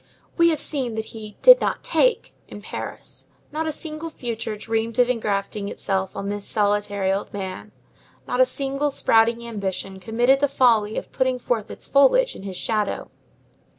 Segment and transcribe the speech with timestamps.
[0.35, 3.27] We have seen that he "did not take" in Paris.
[3.51, 7.71] Not a single future dreamed of engrafting itself on this solitary old man.
[8.27, 12.57] Not a single sprouting ambition committed the folly of putting forth its foliage in his
[12.57, 13.11] shadow.